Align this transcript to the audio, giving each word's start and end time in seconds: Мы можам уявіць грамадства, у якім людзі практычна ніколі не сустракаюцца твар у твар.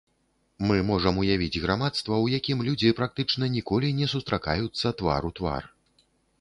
Мы 0.69 0.77
можам 0.91 1.19
уявіць 1.23 1.61
грамадства, 1.65 2.15
у 2.25 2.31
якім 2.37 2.65
людзі 2.69 2.93
практычна 3.01 3.53
ніколі 3.59 3.95
не 4.01 4.11
сустракаюцца 4.17 4.97
твар 5.03 5.21
у 5.33 5.35
твар. 5.41 5.73